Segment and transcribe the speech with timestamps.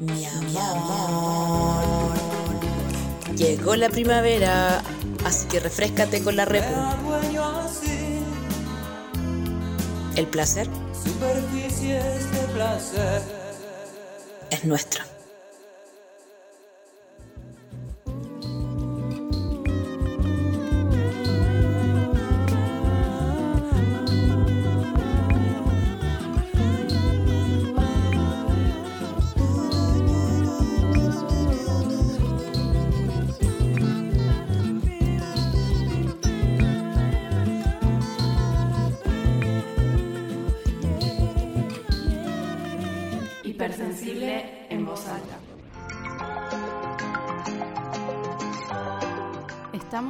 [0.00, 2.14] Mi amor.
[3.36, 4.82] Llegó la primavera,
[5.24, 6.72] así que refrescate con la repu.
[10.16, 10.68] El placer
[14.50, 15.17] es nuestro.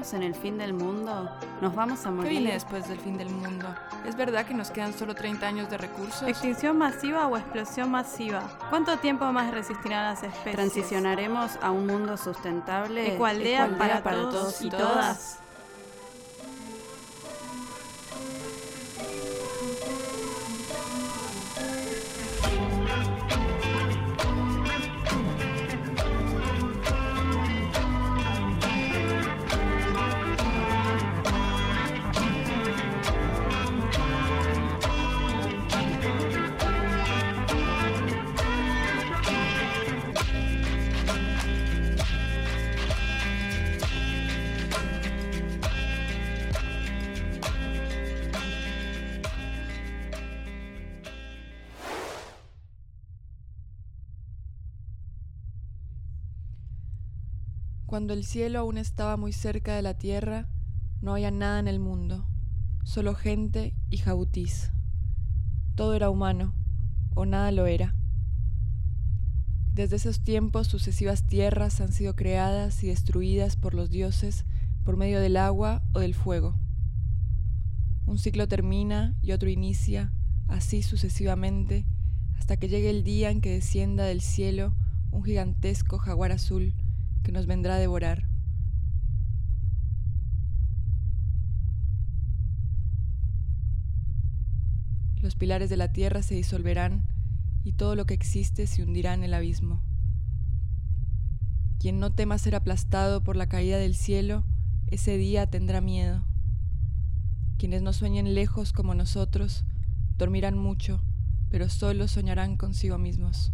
[0.09, 1.29] ¿Estamos en el fin del mundo?
[1.61, 2.31] ¿Nos vamos a ¿Qué morir?
[2.31, 3.67] viene después del fin del mundo?
[4.07, 6.27] ¿Es verdad que nos quedan solo 30 años de recursos?
[6.27, 8.49] ¿Extinción masiva o explosión masiva?
[8.71, 10.55] ¿Cuánto tiempo más resistirán las especies?
[10.55, 13.17] ¿Transicionaremos a un mundo sustentable?
[13.17, 15.41] Ecualdea para todos y todas.
[57.99, 60.49] Cuando el cielo aún estaba muy cerca de la tierra,
[61.01, 62.29] no había nada en el mundo,
[62.85, 64.71] solo gente y jabutis.
[65.75, 66.55] Todo era humano,
[67.17, 67.97] o nada lo era.
[69.73, 74.47] Desde esos tiempos sucesivas tierras han sido creadas y destruidas por los dioses
[74.85, 76.57] por medio del agua o del fuego.
[78.07, 80.13] Un ciclo termina y otro inicia,
[80.47, 81.85] así sucesivamente,
[82.37, 84.73] hasta que llegue el día en que descienda del cielo
[85.11, 86.77] un gigantesco jaguar azul
[87.29, 88.27] que nos vendrá a devorar.
[95.21, 97.07] Los pilares de la tierra se disolverán
[97.65, 99.83] y todo lo que existe se hundirá en el abismo.
[101.79, 104.45] Quien no tema ser aplastado por la caída del cielo,
[104.87, 106.25] ese día tendrá miedo.
[107.59, 109.67] Quienes no sueñen lejos como nosotros,
[110.17, 111.03] dormirán mucho,
[111.51, 113.53] pero solo soñarán consigo mismos.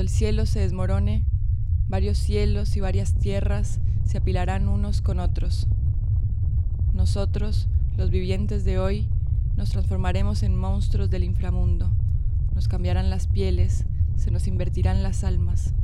[0.00, 1.26] Cuando el cielo se desmorone,
[1.86, 5.66] varios cielos y varias tierras se apilarán unos con otros.
[6.94, 7.68] Nosotros,
[7.98, 9.08] los vivientes de hoy,
[9.58, 11.92] nos transformaremos en monstruos del inframundo.
[12.54, 13.84] Nos cambiarán las pieles,
[14.16, 15.74] se nos invertirán las almas.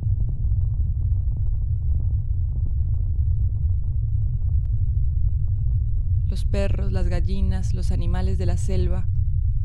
[6.26, 9.06] Los perros, las gallinas, los animales de la selva,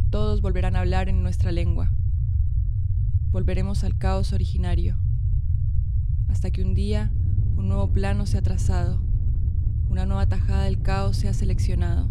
[0.09, 1.93] todos volverán a hablar en nuestra lengua
[3.31, 4.97] volveremos al caos originario,
[6.27, 7.13] hasta que un día
[7.55, 9.01] un nuevo plano sea trazado,
[9.89, 12.09] una nueva tajada del caos sea seleccionado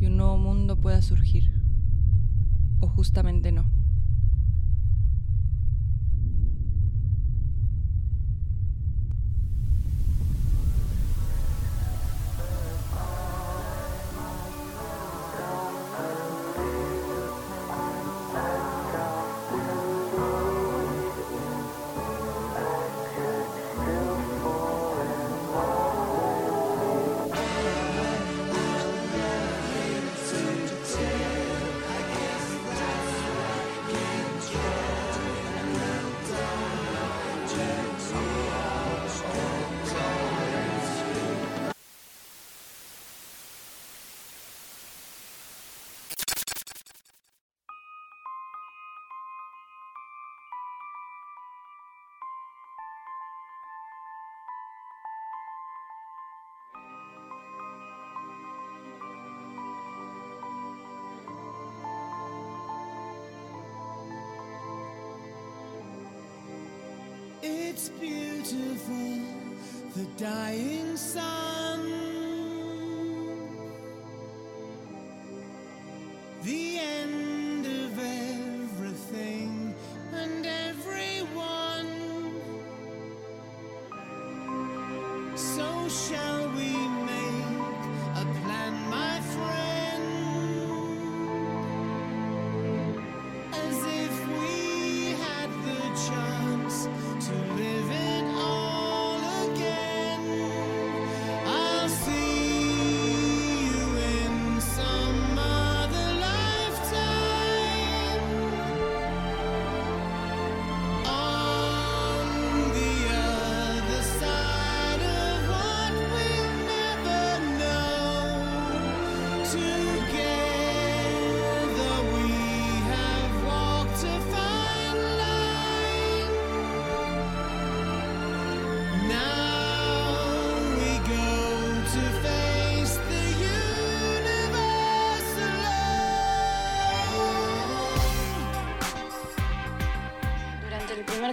[0.00, 1.52] y un nuevo mundo pueda surgir.
[2.80, 3.75] O justamente no.
[67.48, 69.20] It's beautiful,
[69.94, 71.85] the dying sun.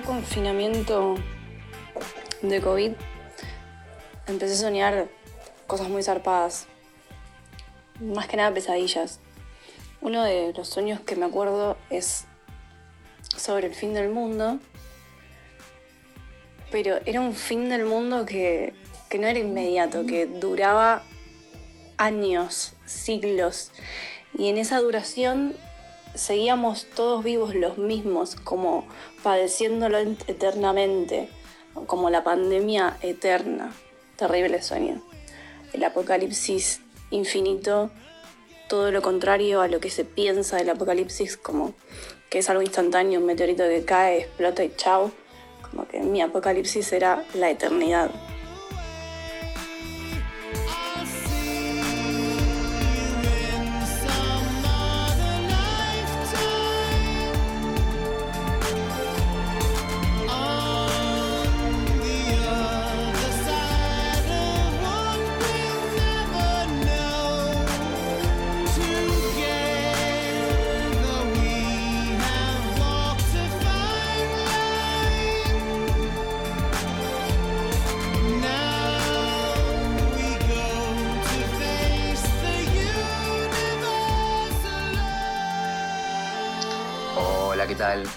[0.03, 1.15] Confinamiento
[2.41, 2.91] de COVID
[4.27, 5.07] empecé a soñar
[5.67, 6.67] cosas muy zarpadas.
[7.99, 9.19] Más que nada pesadillas.
[10.01, 12.25] Uno de los sueños que me acuerdo es
[13.35, 14.59] sobre el fin del mundo.
[16.71, 18.73] Pero era un fin del mundo que,
[19.09, 21.03] que no era inmediato, que duraba
[21.97, 23.71] años, siglos.
[24.37, 25.55] Y en esa duración
[26.15, 28.87] seguíamos todos vivos los mismos, como
[29.23, 31.29] padeciéndolo eternamente,
[31.87, 33.73] como la pandemia eterna.
[34.15, 35.01] Terrible sueño.
[35.73, 37.89] El apocalipsis infinito,
[38.69, 41.73] todo lo contrario a lo que se piensa del apocalipsis, como
[42.29, 45.11] que es algo instantáneo, un meteorito que cae, explota y chao.
[45.69, 48.11] Como que mi apocalipsis era la eternidad.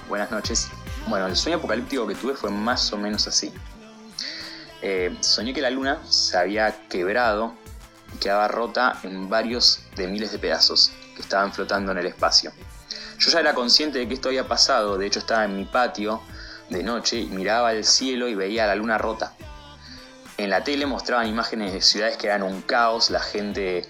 [0.09, 0.69] Buenas noches.
[1.09, 3.53] Bueno, el sueño apocalíptico que tuve fue más o menos así.
[4.81, 7.53] Eh, soñé que la luna se había quebrado
[8.15, 12.53] y quedaba rota en varios de miles de pedazos que estaban flotando en el espacio.
[13.19, 16.23] Yo ya era consciente de que esto había pasado, de hecho estaba en mi patio
[16.71, 19.33] de noche y miraba al cielo y veía la luna rota.
[20.37, 23.85] En la tele mostraban imágenes de ciudades que eran un caos, la gente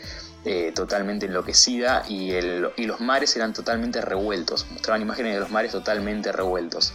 [0.48, 2.32] eh, totalmente enloquecida y
[2.76, 4.64] los mares eran totalmente revueltos.
[4.70, 6.92] Mostraban imágenes de los mares totalmente revueltos.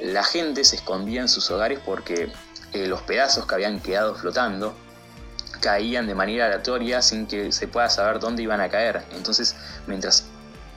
[0.00, 2.30] La gente se escondía en sus hogares porque
[2.72, 4.72] eh, los pedazos que habían quedado flotando
[5.60, 9.02] caían de manera aleatoria sin que se pueda saber dónde iban a caer.
[9.16, 9.56] Entonces,
[9.88, 10.26] mientras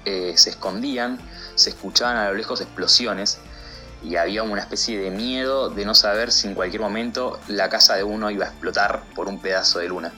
[0.05, 1.19] eh, se escondían,
[1.53, 3.37] se escuchaban a lo lejos explosiones
[4.01, 7.95] y había una especie de miedo de no saber si en cualquier momento la casa
[7.97, 10.11] de uno iba a explotar por un pedazo de luna.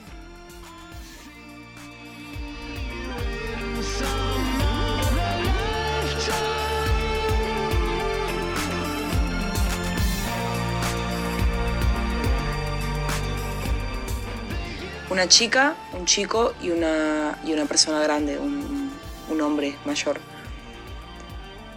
[15.22, 20.20] Una chica, un chico y una, y una persona grande, un, hombre mayor.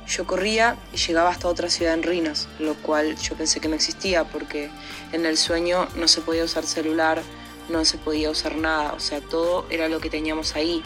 [0.06, 3.74] Yo corría y llegaba hasta otra ciudad en Rinos, lo cual yo pensé que no
[3.74, 4.70] existía porque
[5.12, 7.20] en el sueño no se podía usar celular,
[7.68, 10.82] no se podía usar nada, o sea, todo era lo que teníamos ahí.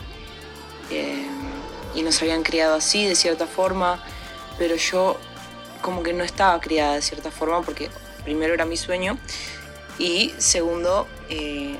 [0.90, 1.28] Eh,
[1.94, 4.02] y nos habían criado así, de cierta forma,
[4.58, 5.16] pero yo
[5.80, 7.88] como que no estaba criada de cierta forma porque
[8.24, 9.16] primero era mi sueño
[9.96, 11.78] y segundo, eh,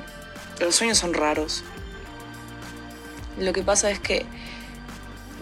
[0.60, 1.62] los sueños son raros.
[3.38, 4.26] Lo que pasa es que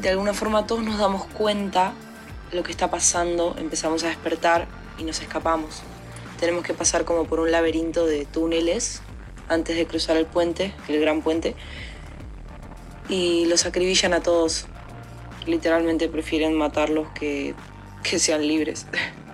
[0.00, 1.92] de alguna forma todos nos damos cuenta
[2.52, 4.66] lo que está pasando, empezamos a despertar
[4.98, 5.82] y nos escapamos.
[6.38, 9.00] Tenemos que pasar como por un laberinto de túneles
[9.48, 11.54] antes de cruzar el puente, el gran puente,
[13.08, 14.66] y los acribillan a todos.
[15.46, 17.54] Literalmente prefieren matarlos que,
[18.02, 18.86] que sean libres.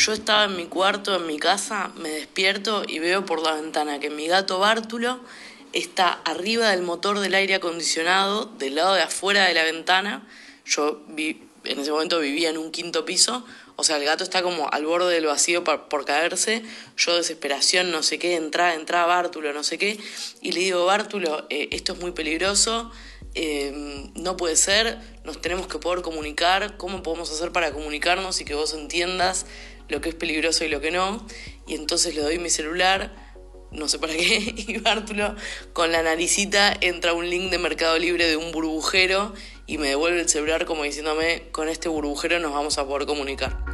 [0.00, 4.00] Yo estaba en mi cuarto, en mi casa, me despierto y veo por la ventana
[4.00, 5.20] que mi gato Bártulo
[5.74, 10.26] está arriba del motor del aire acondicionado, del lado de afuera de la ventana.
[10.64, 13.44] Yo vi- en ese momento vivía en un quinto piso,
[13.76, 16.62] o sea, el gato está como al borde del vacío por, por caerse.
[16.96, 20.00] Yo, desesperación, no sé qué, entra, entra Bártulo, no sé qué.
[20.40, 22.90] Y le digo, Bártulo, eh, esto es muy peligroso,
[23.34, 28.44] eh, no puede ser, nos tenemos que poder comunicar, cómo podemos hacer para comunicarnos y
[28.46, 29.44] que vos entiendas
[29.90, 31.26] lo que es peligroso y lo que no.
[31.66, 33.30] Y entonces le doy mi celular
[33.70, 35.34] no sé para qué, y Bártulo
[35.72, 39.32] con la naricita entra un link de Mercado Libre de un burbujero
[39.66, 43.69] y me devuelve el celular como diciéndome, con este burbujero nos vamos a poder comunicar.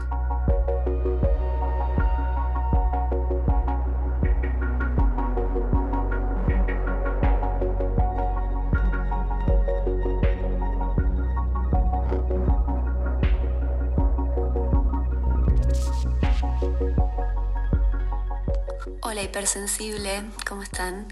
[19.36, 21.08] Hipersensible, ¿cómo están?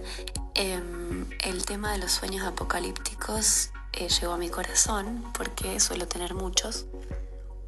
[0.55, 6.33] Em, el tema de los sueños apocalípticos eh, llegó a mi corazón porque suelo tener
[6.33, 6.87] muchos.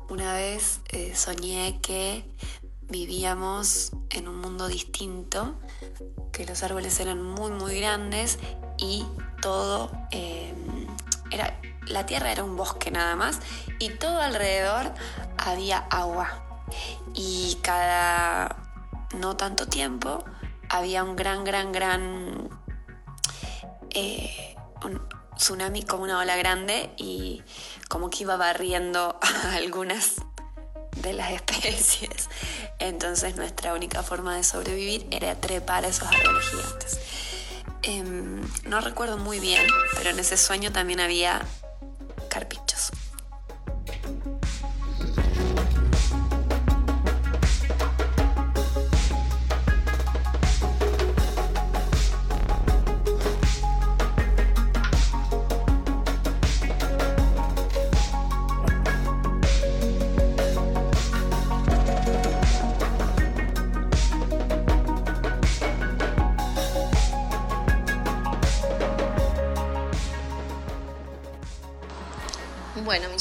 [0.08, 2.24] Una vez eh, soñé que
[2.88, 5.56] vivíamos en un mundo distinto,
[6.32, 8.38] que los árboles eran muy muy grandes
[8.78, 9.04] y
[9.42, 10.86] todo em,
[11.30, 13.40] era la tierra era un bosque nada más
[13.78, 14.90] y todo alrededor
[15.36, 16.62] había agua
[17.12, 18.56] y cada
[19.14, 20.24] no tanto tiempo,
[20.68, 22.48] había un gran, gran, gran
[23.90, 24.54] eh,
[24.84, 25.00] un
[25.36, 27.42] tsunami como una ola grande y
[27.88, 30.14] como que iba barriendo a algunas
[31.02, 32.28] de las especies.
[32.78, 37.00] Entonces nuestra única forma de sobrevivir era trepar a esos árboles gigantes.
[37.82, 39.64] Em, no recuerdo muy bien,
[39.96, 41.42] pero en ese sueño también había
[42.28, 42.65] carpichos.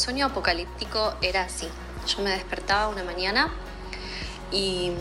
[0.06, 1.68] Sueño apocalíptico era así.
[2.06, 3.52] Yo me despertaba una mañana
[4.52, 4.92] y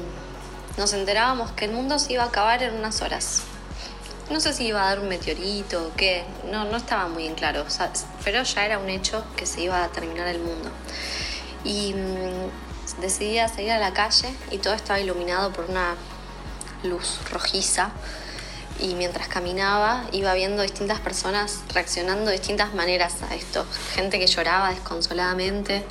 [0.79, 3.43] nos enterábamos que el mundo se iba a acabar en unas horas.
[4.31, 7.35] No sé si iba a dar un meteorito o qué, no, no estaba muy en
[7.35, 7.67] claro,
[8.25, 10.71] pero ya era un hecho que se iba a terminar el mundo.
[11.65, 15.97] Y mm, decidí salir a la calle y todo estaba iluminado por una
[16.83, 17.91] luz rojiza
[18.81, 23.67] y mientras caminaba iba viendo distintas personas reaccionando de distintas maneras a esto.
[23.95, 25.85] Gente que lloraba desconsoladamente,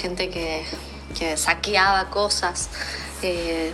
[0.00, 0.64] gente que,
[1.16, 2.68] que saqueaba cosas,
[3.22, 3.72] eh,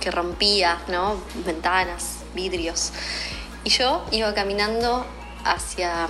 [0.00, 1.22] que rompía ¿no?
[1.44, 2.92] ventanas, vidrios.
[3.64, 5.06] Y yo iba caminando
[5.44, 6.08] hacia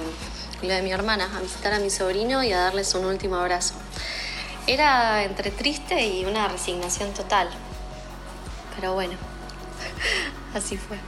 [0.63, 3.75] lo de mi hermana, a visitar a mi sobrino y a darles un último abrazo.
[4.67, 7.49] Era entre triste y una resignación total.
[8.77, 9.15] Pero bueno,
[10.55, 10.99] así fue.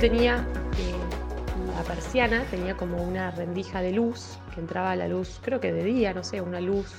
[0.00, 0.44] Tenía
[0.78, 5.72] eh, la persiana, tenía como una rendija de luz, que entraba la luz, creo que
[5.72, 6.92] de día, no sé, una luz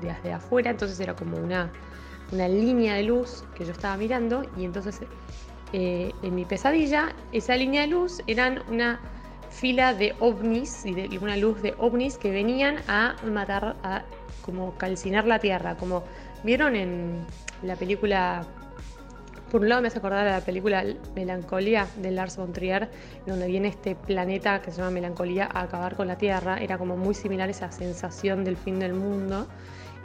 [0.00, 1.70] de- de afuera, entonces era como una,
[2.30, 5.00] una línea de luz que yo estaba mirando y entonces
[5.72, 9.00] eh, en mi pesadilla esa línea de luz eran una
[9.48, 14.02] fila de ovnis y de una luz de ovnis que venían a matar, a
[14.42, 16.04] como calcinar la tierra, como
[16.42, 17.24] vieron en
[17.62, 18.44] la película
[19.52, 20.82] por un lado me hace acordar a la película
[21.14, 22.88] Melancolía de Lars von Trier,
[23.26, 26.56] donde viene este planeta que se llama Melancolía a acabar con la Tierra.
[26.56, 29.46] Era como muy similar esa sensación del fin del mundo.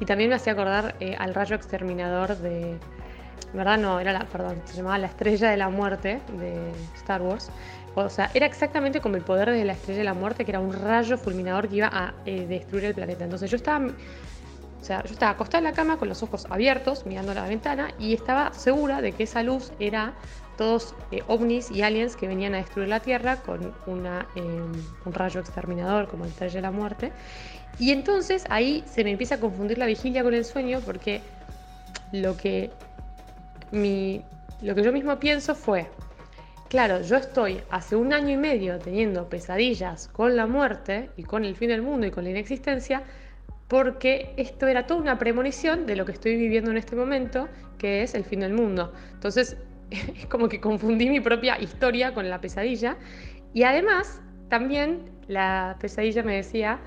[0.01, 2.77] Y también me hacía acordar eh, al rayo exterminador de...
[3.53, 3.77] ¿Verdad?
[3.77, 7.49] No, era la, perdón, se llamaba la estrella de la muerte de Star Wars.
[7.95, 10.59] O sea, era exactamente como el poder de la estrella de la muerte, que era
[10.59, 13.23] un rayo fulminador que iba a eh, destruir el planeta.
[13.23, 13.93] Entonces yo estaba
[14.81, 17.93] o sea, yo estaba acostada en la cama con los ojos abiertos, mirando la ventana,
[17.99, 20.13] y estaba segura de que esa luz era
[20.57, 25.13] todos eh, ovnis y aliens que venían a destruir la Tierra con una, eh, un
[25.13, 27.11] rayo exterminador como el Estrella de la Muerte.
[27.79, 31.21] Y entonces ahí se me empieza a confundir la vigilia con el sueño porque
[32.11, 32.71] lo que,
[33.71, 34.23] mi,
[34.61, 35.87] lo que yo mismo pienso fue,
[36.69, 41.45] claro, yo estoy hace un año y medio teniendo pesadillas con la muerte y con
[41.45, 43.03] el fin del mundo y con la inexistencia,
[43.67, 47.47] porque esto era toda una premonición de lo que estoy viviendo en este momento,
[47.77, 48.93] que es el fin del mundo.
[49.13, 49.57] Entonces,
[49.89, 52.97] es como que confundí mi propia historia con la pesadilla.
[53.53, 56.79] Y además, también la pesadilla me decía,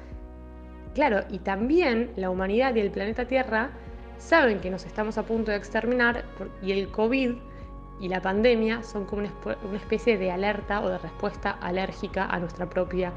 [0.94, 3.70] claro, y también la humanidad y el planeta Tierra
[4.18, 6.24] saben que nos estamos a punto de exterminar
[6.62, 7.32] y el COVID
[8.00, 12.68] y la pandemia son como una especie de alerta o de respuesta alérgica a nuestra
[12.68, 13.12] propia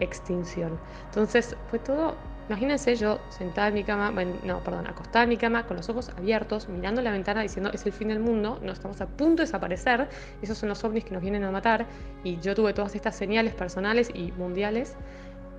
[0.00, 0.78] extinción.
[1.06, 2.16] Entonces fue todo
[2.48, 5.88] Imagínense yo sentada en mi cama, bueno, no, perdón, acostada en mi cama con los
[5.90, 9.42] ojos abiertos, mirando la ventana diciendo es el fin del mundo, no estamos a punto
[9.42, 10.08] de desaparecer,
[10.40, 11.84] esos son los ovnis que nos vienen a matar
[12.24, 14.96] y yo tuve todas estas señales personales y mundiales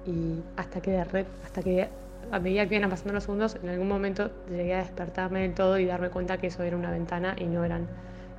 [0.08, 1.90] y hasta que, hasta que
[2.32, 5.78] a medida que iban pasando los segundos, en algún momento llegué a despertarme del todo
[5.78, 7.88] y darme cuenta que eso era una ventana y no, eran,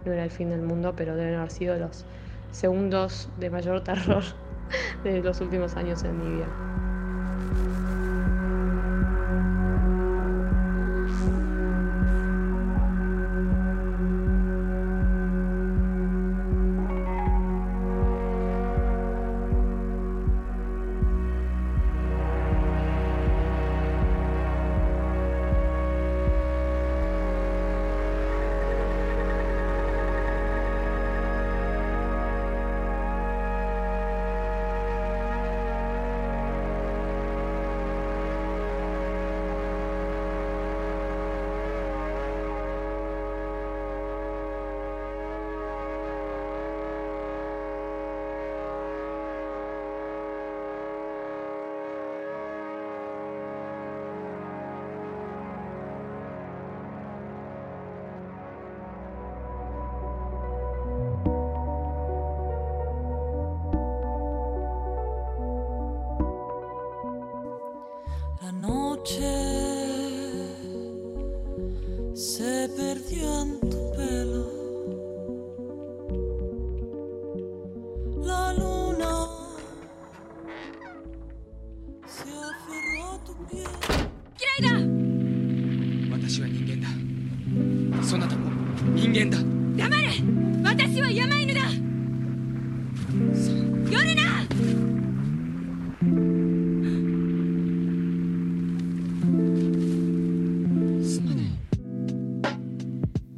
[0.04, 2.04] no era el fin del mundo, pero deben haber sido los
[2.50, 4.24] segundos de mayor terror
[5.04, 6.46] de los últimos años en mi vida.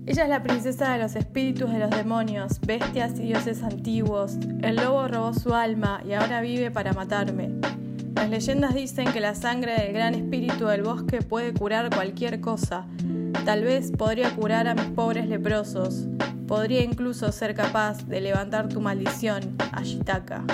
[0.05, 4.37] Ella es la princesa de los espíritus de los demonios, bestias y dioses antiguos.
[4.61, 7.49] El lobo robó su alma y ahora vive para matarme.
[8.14, 12.87] Las leyendas dicen que la sangre del gran espíritu del bosque puede curar cualquier cosa.
[13.47, 16.09] Tal vez podría curar a mis pobres leprosos.
[16.53, 20.45] Podría incluso ser capaz de levantar tu maldición, Ashitaka.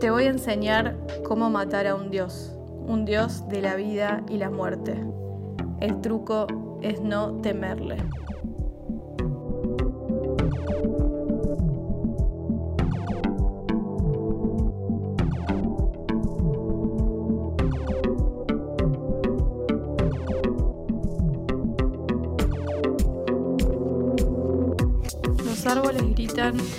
[0.00, 4.38] Te voy a enseñar cómo matar a un dios, un dios de la vida y
[4.38, 4.98] la muerte.
[5.80, 6.46] El truco
[6.80, 7.98] es no temerle.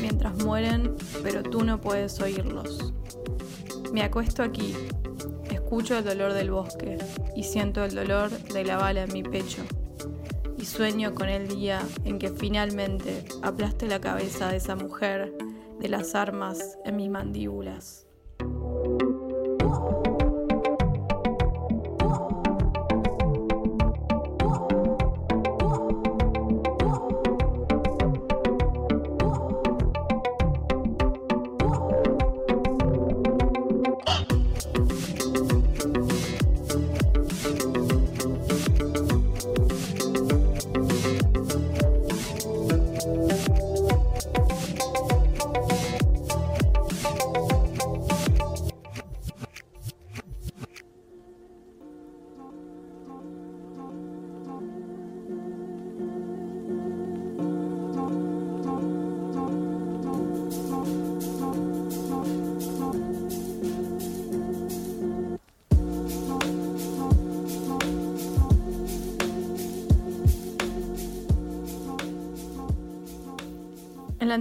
[0.01, 2.93] Mientras mueren, pero tú no puedes oírlos.
[3.91, 4.73] Me acuesto aquí,
[5.49, 6.97] escucho el dolor del bosque
[7.35, 9.63] y siento el dolor de la bala en mi pecho.
[10.57, 15.33] Y sueño con el día en que finalmente aplaste la cabeza de esa mujer
[15.79, 18.07] de las armas en mis mandíbulas.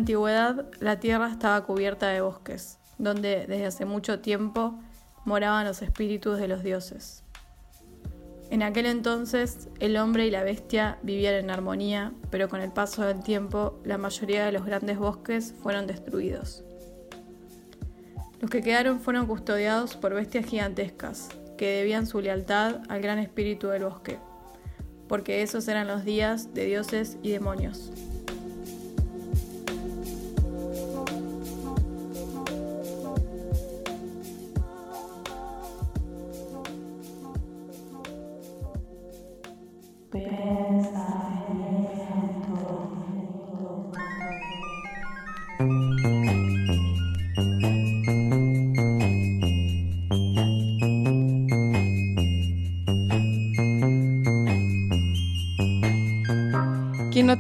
[0.02, 4.74] Antigüedad, la tierra estaba cubierta de bosques, donde desde hace mucho tiempo
[5.24, 7.22] moraban los espíritus de los dioses.
[8.50, 13.02] En aquel entonces, el hombre y la bestia vivían en armonía, pero con el paso
[13.02, 16.64] del tiempo, la mayoría de los grandes bosques fueron destruidos.
[18.40, 23.68] Los que quedaron fueron custodiados por bestias gigantescas, que debían su lealtad al gran espíritu
[23.68, 24.18] del bosque,
[25.06, 27.92] porque esos eran los días de dioses y demonios.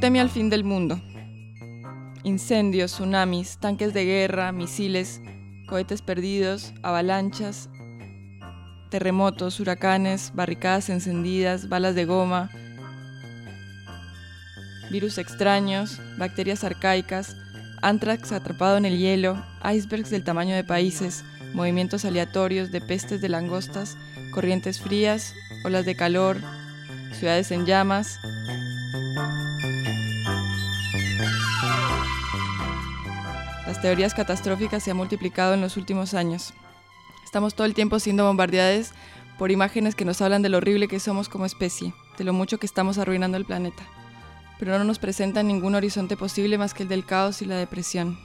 [0.02, 1.00] Teme al fin del mundo?
[2.24, 5.20] Incendios, tsunamis, tanques de guerra, misiles,
[5.68, 7.68] cohetes perdidos, avalanchas,
[8.90, 12.50] terremotos, huracanes, barricadas encendidas, balas de goma,
[14.90, 17.36] virus extraños, bacterias arcaicas,
[17.80, 23.28] antrax atrapado en el hielo, icebergs del tamaño de países, movimientos aleatorios de pestes de
[23.28, 23.96] langostas,
[24.34, 25.32] corrientes frías,
[25.64, 26.38] olas de calor,
[27.12, 28.18] ciudades en llamas.
[33.72, 36.52] Las teorías catastróficas se han multiplicado en los últimos años.
[37.24, 38.90] Estamos todo el tiempo siendo bombardeados
[39.38, 42.58] por imágenes que nos hablan de lo horrible que somos como especie, de lo mucho
[42.58, 43.82] que estamos arruinando el planeta.
[44.58, 48.18] Pero no nos presentan ningún horizonte posible más que el del caos y la depresión.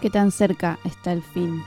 [0.00, 1.62] ¿Qué tan cerca está el fin?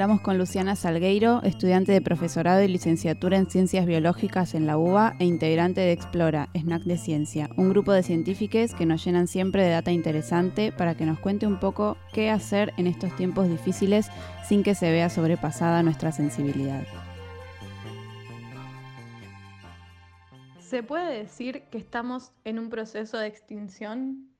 [0.00, 5.14] Hablamos con Luciana Salgueiro, estudiante de profesorado y licenciatura en Ciencias Biológicas en la UBA
[5.18, 9.62] e integrante de Explora, Snack de Ciencia, un grupo de científicos que nos llenan siempre
[9.62, 14.08] de data interesante para que nos cuente un poco qué hacer en estos tiempos difíciles
[14.48, 16.86] sin que se vea sobrepasada nuestra sensibilidad.
[20.60, 24.30] ¿Se puede decir que estamos en un proceso de extinción?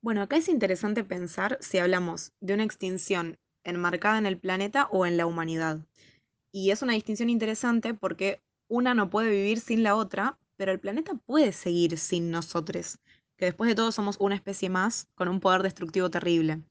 [0.00, 5.06] Bueno, acá es interesante pensar si hablamos de una extinción enmarcada en el planeta o
[5.06, 5.80] en la humanidad.
[6.52, 10.80] Y es una distinción interesante porque una no puede vivir sin la otra, pero el
[10.80, 12.98] planeta puede seguir sin nosotros,
[13.36, 16.62] que después de todo somos una especie más con un poder destructivo terrible.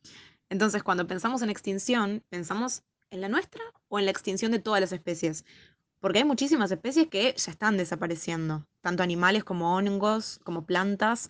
[0.50, 4.82] Entonces, cuando pensamos en extinción, ¿pensamos en la nuestra o en la extinción de todas
[4.82, 5.46] las especies?
[6.00, 11.30] Porque hay muchísimas especies que ya están desapareciendo, tanto animales como hongos, como plantas,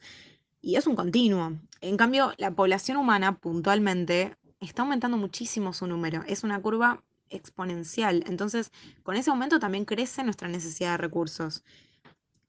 [0.61, 1.53] y es un continuo.
[1.81, 8.23] En cambio, la población humana puntualmente está aumentando muchísimo su número, es una curva exponencial,
[8.27, 8.71] entonces
[9.03, 11.63] con ese aumento también crece nuestra necesidad de recursos.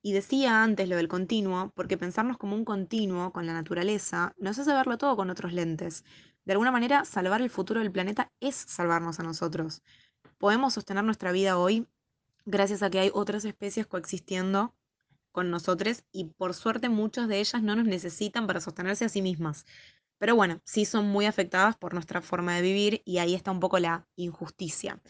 [0.03, 4.59] Y decía antes lo del continuo, porque pensarnos como un continuo con la naturaleza nos
[4.59, 6.05] hace verlo todo con otros lentes.
[6.47, 9.83] De alguna manera, salvar el futuro del planeta es salvarnos a nosotros.
[10.39, 11.87] Podemos sostener nuestra vida hoy
[12.47, 14.75] gracias a que hay otras especies coexistiendo
[15.33, 19.21] con nosotros y por suerte muchas de ellas no nos necesitan para sostenerse a sí
[19.21, 19.67] mismas.
[20.21, 23.59] Pero bueno, sí son muy afectadas por nuestra forma de vivir y ahí está un
[23.59, 25.01] poco la injusticia,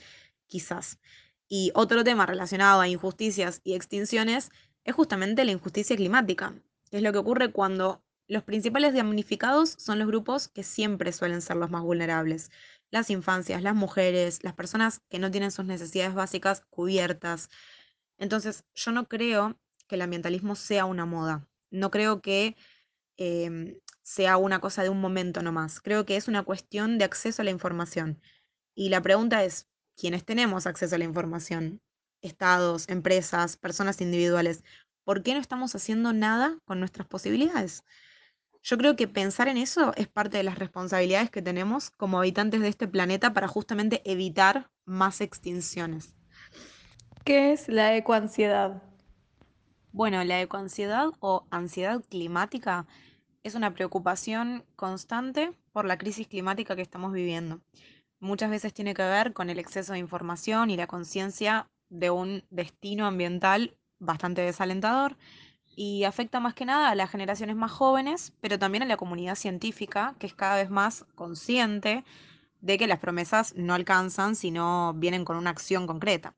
[0.47, 1.01] quizás.
[1.49, 4.53] Y otro tema relacionado a injusticias y extinciones
[4.85, 6.55] es justamente la injusticia climática,
[6.93, 11.43] que es lo que ocurre cuando los principales damnificados son los grupos que siempre suelen
[11.43, 12.53] ser los más vulnerables.
[12.93, 17.49] Las infancias, las mujeres, las personas que no tienen sus necesidades básicas cubiertas.
[18.17, 21.49] Entonces, yo no creo que el ambientalismo sea una moda.
[21.71, 22.57] No creo que
[23.21, 25.81] em, sea una cosa de un momento nomás.
[25.81, 28.21] Creo que es una cuestión de acceso a la información.
[28.75, 31.83] Y la pregunta es, ¿quiénes tenemos acceso a la información?
[32.23, 34.65] Estados, empresas, personas individuales.
[35.05, 37.85] ¿Por qué no estamos haciendo nada con nuestras posibilidades?
[38.63, 42.61] Yo creo que pensar en eso es parte de las responsabilidades que tenemos como habitantes
[42.61, 46.15] de este planeta para justamente evitar más extinciones.
[47.25, 48.83] ¿Qué es la ecoansiedad?
[49.93, 52.87] Bueno, la ecoansiedad o ansiedad climática
[53.43, 57.61] es una preocupación constante por la crisis climática que estamos viviendo.
[58.19, 62.45] Muchas veces tiene que ver con el exceso de información y la conciencia de un
[62.51, 65.17] destino ambiental bastante desalentador
[65.75, 69.37] y afecta más que nada a las generaciones más jóvenes, pero también a la comunidad
[69.37, 72.05] científica, que es cada vez más consciente
[72.61, 76.35] de que las promesas no alcanzan si no vienen con una acción concreta.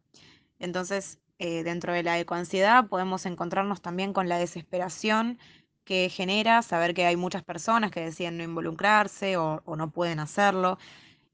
[0.60, 5.38] Entonces, eh, dentro de la ecoansiedad podemos encontrarnos también con la desesperación
[5.84, 10.78] que genera saber que hay muchas personas que deciden no involucrarse o, no pueden hacerlo.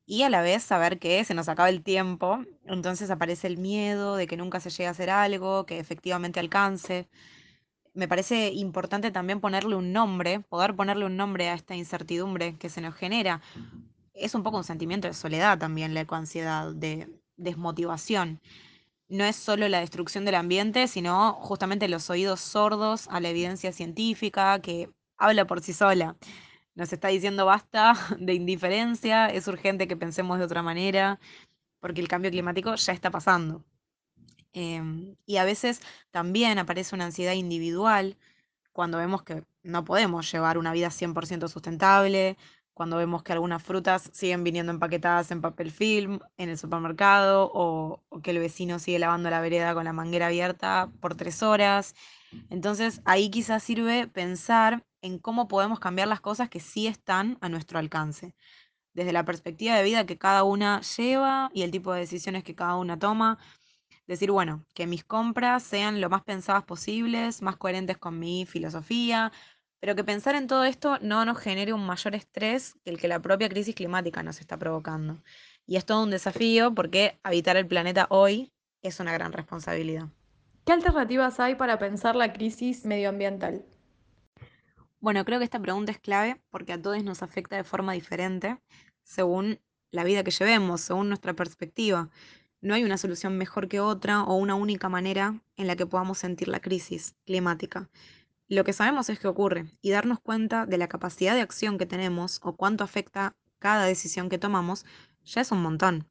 [0.06, 4.16] Y a la vez saber que se nos acaba el tiempo, entonces aparece el miedo
[4.16, 7.08] de que nunca se llegue a hacer algo, que efectivamente alcance
[7.98, 12.68] me parece importante también ponerle un nombre, poder ponerle un nombre a esta incertidumbre que
[12.68, 13.42] se nos genera.
[14.14, 18.40] Es un poco un sentimiento de soledad también la ecoansiedad, de desmotivación.
[19.08, 23.72] No es solo la destrucción del ambiente, sino justamente los oídos sordos a la evidencia
[23.72, 26.16] científica que habla por sí sola.
[26.74, 31.18] Nos está diciendo basta de indiferencia, es urgente que pensemos de otra manera,
[31.80, 33.64] porque el cambio climático ya está pasando.
[34.52, 38.16] Em, y a veces también aparece una ansiedad individual
[38.72, 42.36] cuando vemos que no podemos llevar una vida 100% sustentable,
[42.78, 48.04] cuando vemos que algunas frutas siguen viniendo empaquetadas en papel film en el supermercado o,
[48.22, 51.96] que el vecino sigue lavando la vereda con la manguera abierta por tres horas.
[52.50, 57.48] Entonces ahí quizás sirve pensar en cómo podemos cambiar las cosas que sí están a
[57.48, 58.36] nuestro alcance,
[58.94, 62.54] desde la perspectiva de vida que cada una lleva y el tipo de decisiones que
[62.54, 63.38] cada una toma.
[64.06, 69.32] Decir, bueno, que mis compras sean lo más pensadas posibles, más coherentes con mi filosofía,
[69.80, 73.08] pero que pensar en todo esto no nos genere un mayor estrés que el que
[73.08, 75.22] la propia crisis climática nos está provocando.
[75.66, 80.08] Y es todo un desafío porque habitar el planeta hoy es una gran responsabilidad.
[80.64, 83.64] ¿Qué alternativas hay para pensar la crisis medioambiental?
[85.00, 88.58] Bueno, creo que esta pregunta es clave porque a todos nos afecta de forma diferente
[89.02, 89.60] según
[89.90, 92.10] la vida que llevemos, según nuestra perspectiva.
[92.60, 96.18] No hay una solución mejor que otra o una única manera en la que podamos
[96.18, 97.88] sentir la crisis climática.
[98.50, 101.84] Lo que sabemos es que ocurre y darnos cuenta de la capacidad de acción que
[101.84, 104.86] tenemos o cuánto afecta cada decisión que tomamos
[105.22, 106.08] ya es un montón.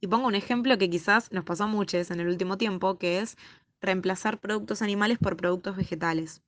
[0.00, 3.20] Y pongo un ejemplo que quizás nos pasó a muchos en el último tiempo, que
[3.20, 3.36] es
[3.82, 6.42] reemplazar productos animales por productos vegetales.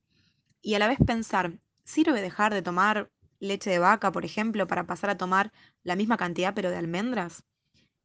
[0.62, 4.86] Y a la vez pensar, ¿sirve dejar de tomar leche de vaca, por ejemplo, para
[4.86, 7.44] pasar a tomar la misma cantidad pero de almendras?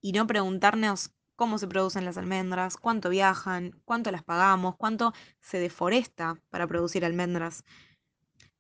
[0.02, 5.60] Y no preguntarnos cómo se producen las almendras, cuánto viajan, cuánto las pagamos, cuánto se
[5.60, 7.66] deforesta para producir almendras.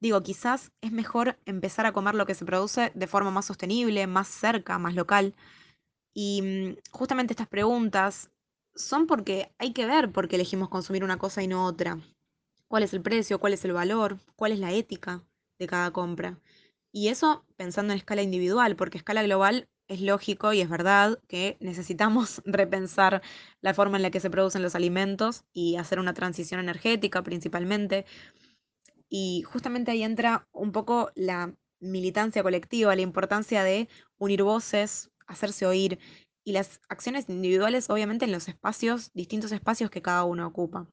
[0.02, 4.06] Digo, quizás es mejor empezar a comer lo que se produce de forma más sostenible,
[4.06, 5.34] más cerca, más local.
[6.14, 8.32] Y mm, justamente estas preguntas
[8.76, 12.00] son porque hay que ver por qué elegimos consumir una cosa y no otra.
[12.68, 13.40] ¿Cuál es el precio?
[13.40, 14.18] ¿Cuál es el valor?
[14.36, 15.24] ¿Cuál es la ética
[15.58, 16.38] de cada compra?
[16.92, 21.20] Y eso pensando en escala individual, porque a escala global es lógico y es verdad
[21.28, 23.22] que necesitamos repensar
[23.62, 28.06] la forma en la que se producen los alimentos y hacer una transición energética principalmente.
[29.10, 35.66] Y justamente ahí entra un poco la militancia colectiva, la importancia de unir voces, hacerse
[35.66, 36.00] oír
[36.44, 40.88] y las acciones individuales obviamente en los espacios, distintos espacios que cada uno ocupa.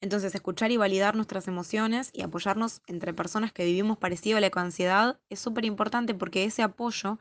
[0.00, 4.50] Entonces, escuchar y validar nuestras emociones y apoyarnos entre personas que vivimos parecido a la
[4.54, 7.18] ansiedad es súper importante porque ese apoyo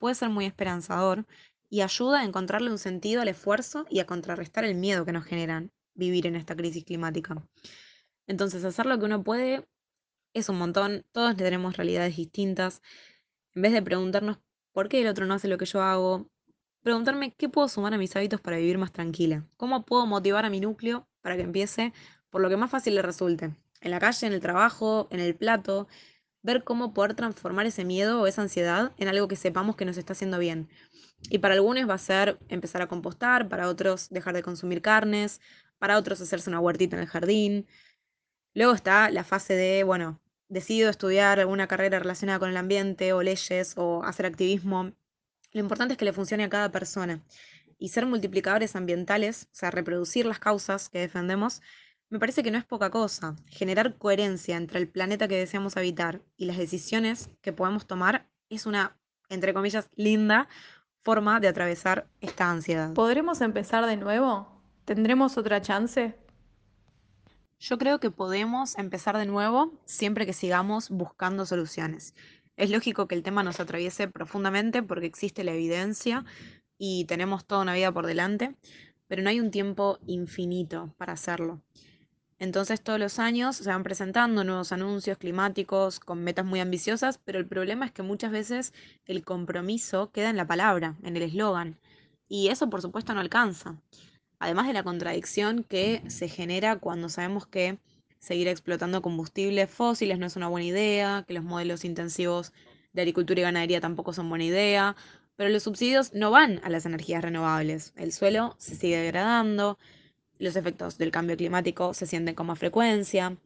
[0.00, 1.26] puede ser muy esperanzador
[1.68, 5.24] y ayuda a encontrarle un sentido al esfuerzo y a contrarrestar el miedo que nos
[5.24, 7.36] generan vivir en esta crisis climática.
[8.26, 9.68] Entonces, hacer lo que uno puede
[10.34, 12.82] es un montón, todos tenemos realidades distintas.
[13.54, 14.38] En vez de preguntarnos
[14.72, 16.28] por qué el otro no hace lo que yo hago,
[16.82, 20.50] preguntarme qué puedo sumar a mis hábitos para vivir más tranquila, cómo puedo motivar a
[20.50, 21.92] mi núcleo para que empiece
[22.30, 25.34] por lo que más fácil le resulte, en la calle, en el trabajo, en el
[25.36, 25.88] plato,
[26.42, 29.96] ver cómo poder transformar ese miedo o esa ansiedad en algo que sepamos que nos
[29.96, 30.68] está haciendo bien.
[31.28, 35.40] Y para algunos va a ser empezar a compostar, para otros dejar de consumir carnes,
[35.78, 37.66] para otros hacerse una huertita en el jardín.
[38.54, 43.22] Luego está la fase de, bueno, decido estudiar alguna carrera relacionada con el ambiente o
[43.22, 44.92] leyes o hacer activismo.
[45.52, 47.22] Lo importante es que le funcione a cada persona.
[47.78, 51.62] Y ser multiplicadores ambientales, o sea, reproducir las causas que defendemos,
[52.10, 53.36] me parece que no es poca cosa.
[53.46, 58.66] Generar coherencia entre el planeta que deseamos habitar y las decisiones que podemos tomar es
[58.66, 60.48] una, entre comillas, linda
[61.02, 62.92] forma de atravesar esta ansiedad.
[62.94, 64.60] ¿Podremos empezar de nuevo?
[64.84, 66.18] ¿Tendremos otra chance?
[67.60, 72.14] Yo creo que podemos empezar de nuevo siempre que sigamos buscando soluciones.
[72.56, 76.24] Es lógico que el tema nos atraviese profundamente porque existe la evidencia
[76.76, 78.56] y tenemos toda una vida por delante,
[79.06, 81.62] pero no hay un tiempo infinito para hacerlo.
[82.40, 87.38] Entonces todos los años se van presentando nuevos anuncios climáticos con metas muy ambiciosas, pero
[87.38, 88.72] el problema es que muchas veces
[89.04, 91.78] el compromiso queda en la palabra, en el eslogan,
[92.28, 93.76] y eso por supuesto no alcanza.
[94.38, 97.78] Además de la contradicción que se genera cuando sabemos que
[98.20, 102.54] seguir explotando combustibles fósiles no es una buena idea, que los modelos intensivos
[102.94, 104.96] de agricultura y ganadería tampoco son buena idea,
[105.36, 107.92] pero los subsidios no van a las energías renovables.
[107.96, 109.78] El suelo se sigue degradando,
[110.40, 113.36] los efectos del cambio climático se sienten con más frecuencia.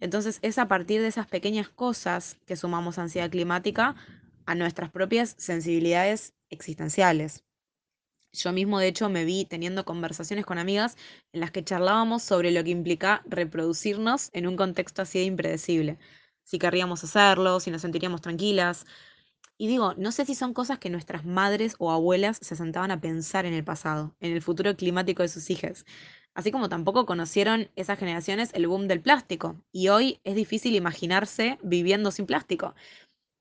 [0.00, 3.94] Entonces es a partir de esas pequeñas cosas que sumamos ansiedad climática
[4.46, 7.44] a nuestras propias sensibilidades existenciales.
[8.32, 10.96] Yo mismo, de hecho, me vi teniendo conversaciones con amigas
[11.32, 15.98] en las que charlábamos sobre lo que implica reproducirnos en un contexto así de impredecible.
[16.44, 18.86] Si querríamos hacerlo, si nos sentiríamos tranquilas.
[19.58, 23.00] Y digo, no sé si son cosas que nuestras madres o abuelas se sentaban a
[23.00, 25.84] pensar en el pasado, en el futuro climático de sus hijas
[26.34, 29.56] así como tampoco conocieron esas generaciones el boom del plástico.
[29.72, 32.74] Y hoy es difícil imaginarse viviendo sin plástico.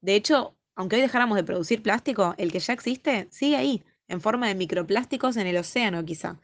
[0.01, 4.21] De hecho, aunque hoy dejáramos de producir plástico, el que ya existe sigue ahí, en
[4.21, 6.39] forma de microplásticos en el océano quizá.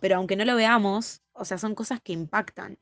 [0.00, 2.78] Pero aunque no lo veamos, o sea, son cosas que impactan.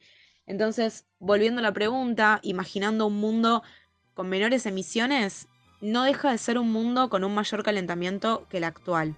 [0.46, 3.62] Entonces, volviendo a la pregunta, imaginando un mundo
[4.14, 5.48] con menores emisiones,
[5.80, 9.16] no deja de ser un mundo con un mayor calentamiento que el actual.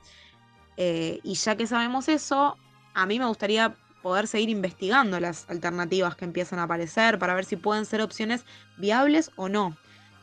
[0.76, 2.56] Eh, y ya que sabemos eso,
[2.94, 7.44] a mí me gustaría poder seguir investigando las alternativas que empiezan a aparecer para ver
[7.44, 8.44] si pueden ser opciones
[8.76, 9.76] viables o no.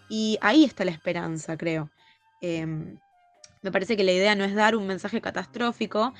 [0.10, 1.90] Y ahí está la esperanza, creo.
[2.42, 2.98] Em,
[3.62, 6.14] me parece que la idea no es dar un mensaje catastrófico,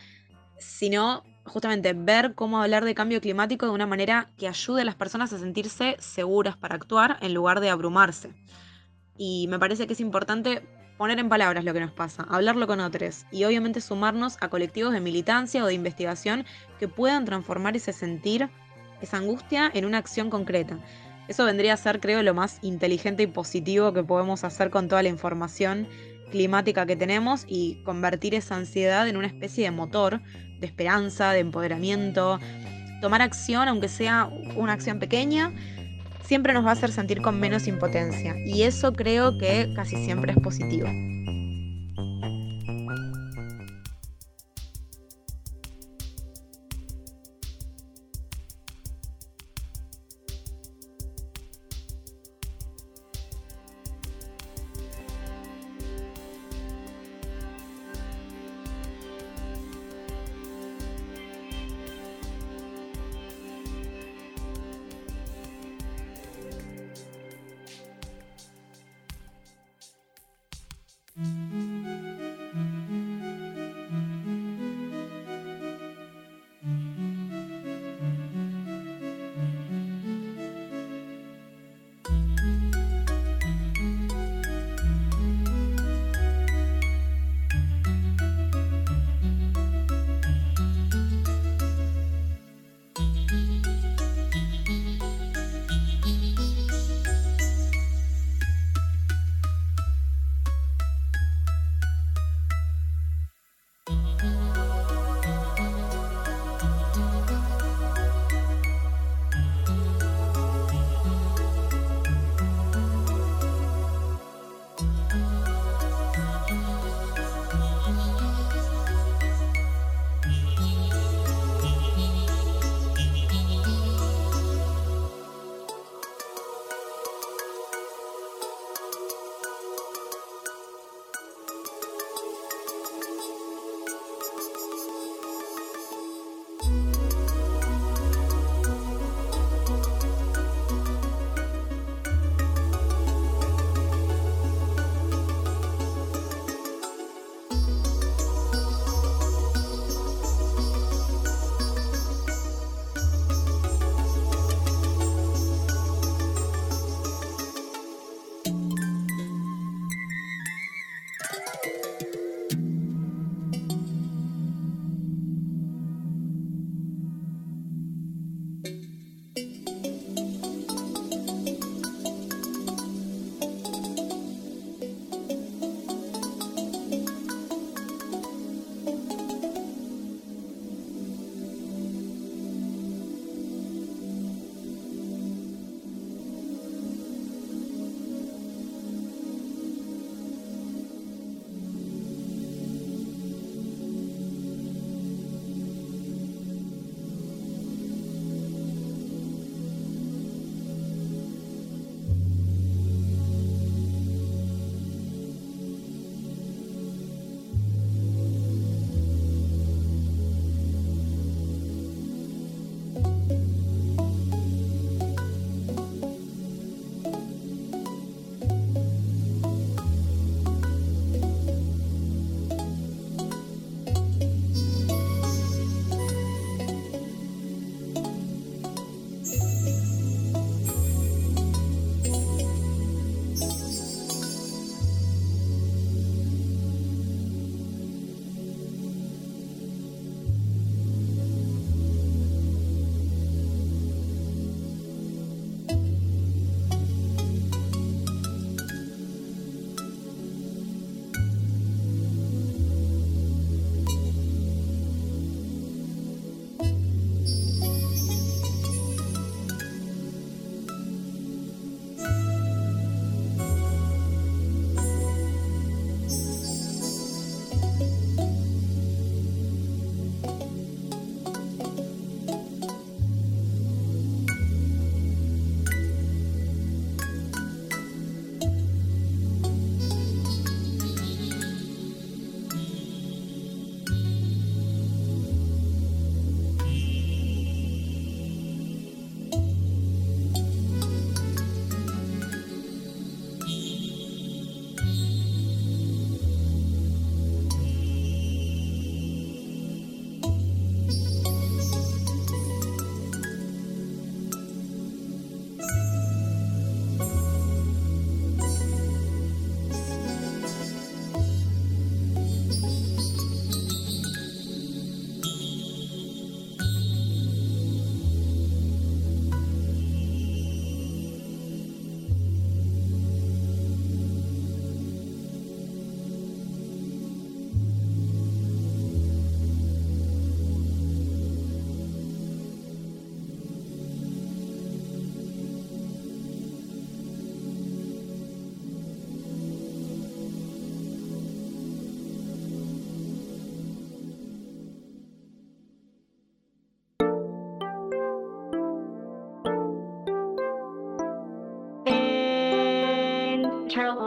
[0.60, 4.96] sino justamente ver cómo hablar de cambio climático de una manera que ayude a las
[4.96, 8.34] personas a sentirse seguras para actuar en lugar de abrumarse.
[9.18, 10.62] Y me parece que es importante
[10.98, 14.94] poner en palabras lo que nos pasa, hablarlo con otros y obviamente sumarnos a colectivos
[14.94, 16.46] de militancia o de investigación
[16.80, 18.50] que puedan transformar ese sentir,
[19.02, 20.80] esa angustia, en una acción concreta.
[21.28, 25.04] Eso vendría a ser, creo, lo más inteligente y positivo que podemos hacer con toda
[25.04, 25.88] la información
[26.32, 30.22] climática que tenemos y convertir esa ansiedad en una especie de motor
[30.60, 32.40] de esperanza, de empoderamiento.
[33.02, 35.54] Tomar acción, aunque sea una acción pequeña,
[36.28, 38.36] siempre nos va a hacer sentir con menos impotencia.
[38.46, 40.88] Y eso creo que casi siempre es positivo.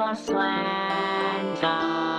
[0.01, 2.10] Los Lantos.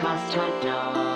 [0.00, 1.07] cause I know.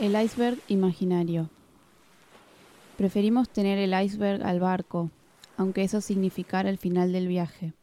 [0.00, 1.50] El iceberg imaginario.
[2.96, 5.10] Preferimos tener el iceberg al barco,
[5.58, 7.74] aunque eso significara el final del viaje,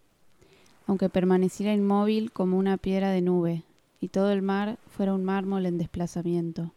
[0.87, 3.63] aunque permaneciera inmóvil como una piedra de nube
[3.99, 6.73] y todo el mar fuera un mármol en desplazamiento.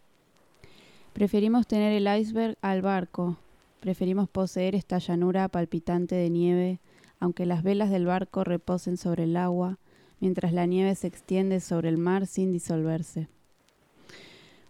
[1.13, 3.37] Preferimos tener el iceberg al barco,
[3.79, 6.81] preferimos poseer esta llanura palpitante de nieve,
[7.21, 9.79] aunque las velas del barco reposen sobre el agua,
[10.19, 13.29] mientras la nieve se extiende sobre el mar sin disolverse.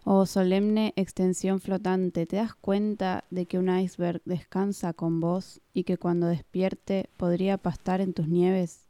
[0.05, 5.83] Oh solemne extensión flotante, ¿te das cuenta de que un iceberg descansa con vos y
[5.83, 8.85] que cuando despierte podría pastar en tus nieves?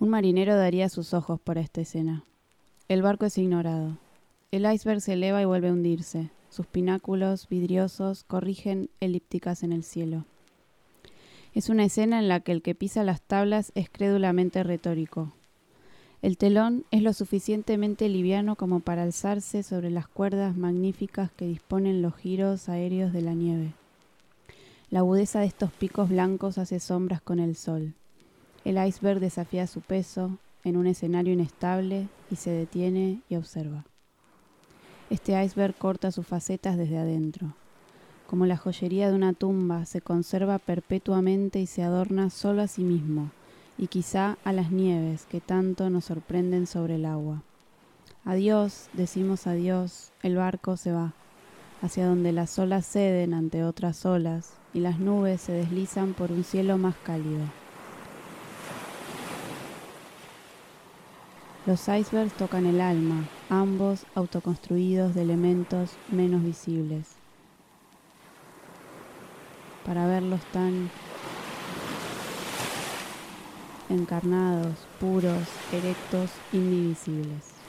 [0.00, 2.24] Un marinero daría sus ojos por esta escena.
[2.88, 3.98] El barco es ignorado.
[4.50, 6.30] El iceberg se eleva y vuelve a hundirse.
[6.48, 10.24] Sus pináculos vidriosos corrigen elípticas en el cielo.
[11.54, 15.32] Es una escena en la que el que pisa las tablas es crédulamente retórico.
[16.22, 22.02] El telón es lo suficientemente liviano como para alzarse sobre las cuerdas magníficas que disponen
[22.02, 23.72] los giros aéreos de la nieve.
[24.90, 27.94] La agudeza de estos picos blancos hace sombras con el sol.
[28.66, 33.86] El iceberg desafía su peso en un escenario inestable y se detiene y observa.
[35.08, 37.54] Este iceberg corta sus facetas desde adentro.
[38.26, 42.82] Como la joyería de una tumba, se conserva perpetuamente y se adorna solo a sí
[42.82, 43.30] mismo
[43.80, 47.42] y quizá a las nieves que tanto nos sorprenden sobre el agua.
[48.26, 51.14] Adiós, decimos adiós, el barco se va,
[51.80, 56.44] hacia donde las olas ceden ante otras olas y las nubes se deslizan por un
[56.44, 57.40] cielo más cálido.
[61.64, 67.06] Los icebergs tocan el alma, ambos autoconstruidos de elementos menos visibles.
[69.86, 70.90] Para verlos tan
[73.90, 77.59] encarnados, puros, erectos, indivisibles.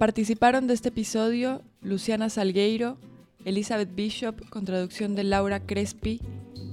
[0.00, 2.96] Participaron de este episodio Luciana Salgueiro,
[3.44, 6.22] Elizabeth Bishop con traducción de Laura Crespi,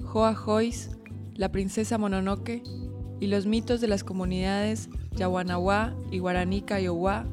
[0.06, 0.92] Joa Joyce,
[1.36, 2.64] La Princesa Mononoke
[3.20, 7.26] y los mitos de las comunidades Yawanawá y Guaraní Kaiowá,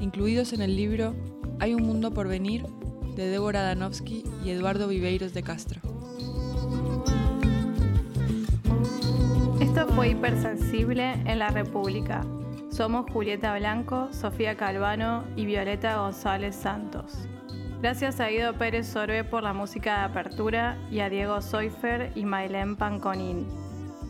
[0.00, 1.14] incluidos en el libro
[1.60, 2.64] Hay un mundo por venir
[3.14, 5.82] de Débora Danowski y Eduardo Viveiros de Castro.
[9.60, 12.24] Esto fue Hipersensible en la República.
[12.72, 17.28] Somos Julieta Blanco, Sofía Calvano y Violeta González Santos.
[17.82, 22.24] Gracias a Guido Pérez Sorbe por la música de apertura y a Diego Soifer y
[22.24, 23.46] Mailén Panconín.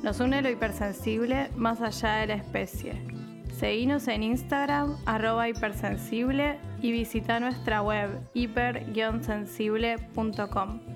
[0.05, 3.03] Nos une lo hipersensible más allá de la especie.
[3.53, 10.92] Seguinos en Instagram, arroba hipersensible y visita nuestra web hiper-sensible.com.